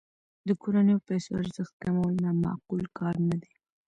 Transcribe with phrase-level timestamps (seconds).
[0.47, 3.53] د کورنیو پیسو ارزښت کمول نا معقول کار نه دی.